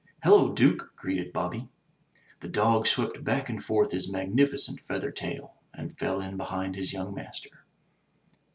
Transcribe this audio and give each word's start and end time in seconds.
"Hello, 0.23 0.51
Duke!*' 0.51 0.95
greeted 0.95 1.31
Bobby. 1.31 1.69
The 2.39 2.47
dog 2.49 2.87
swept 2.87 3.23
back 3.23 3.49
and 3.49 3.63
forth 3.63 3.91
his 3.91 4.11
magnificent 4.11 4.79
feather 4.81 5.11
tail, 5.11 5.53
and 5.75 5.95
fell 5.95 6.21
in 6.21 6.37
behind 6.37 6.75
his 6.75 6.91
young 6.91 7.13
master. 7.13 7.65